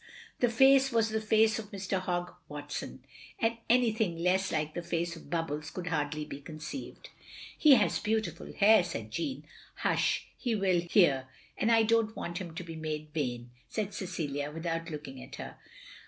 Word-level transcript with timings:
the 0.39 0.49
face 0.49 0.91
was 0.91 1.09
the 1.09 1.21
face 1.21 1.59
of 1.59 1.69
Mr. 1.69 1.99
Hogg 1.99 2.33
Watson, 2.49 3.05
and 3.37 3.59
anything 3.69 4.17
less 4.17 4.51
like 4.51 4.73
the 4.73 4.81
face 4.81 5.15
of 5.15 5.29
Bubbles 5.29 5.69
could 5.69 5.85
hardly 5.85 6.25
be 6.25 6.41
conceived." 6.41 7.09
He 7.59 7.75
has 7.75 7.99
beautiful 7.99 8.51
hair," 8.51 8.83
said 8.83 9.11
Jeanne." 9.11 9.45
Hush, 9.83 10.25
he 10.35 10.55
will 10.55 10.79
hear, 10.89 11.27
and 11.55 11.71
I 11.71 11.83
don't 11.83 12.15
want 12.15 12.39
him 12.39 12.55
to 12.55 12.63
be 12.63 12.75
made 12.75 13.09
vain," 13.13 13.51
said 13.69 13.93
Cecilia, 13.93 14.49
without 14.49 14.89
looking 14.89 15.21
at 15.21 15.35
her. 15.35 15.57